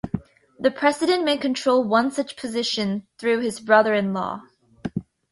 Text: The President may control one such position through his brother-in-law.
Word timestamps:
The 0.59 0.71
President 0.71 1.23
may 1.23 1.37
control 1.37 1.83
one 1.83 2.09
such 2.09 2.35
position 2.35 3.05
through 3.19 3.41
his 3.41 3.59
brother-in-law. 3.59 4.41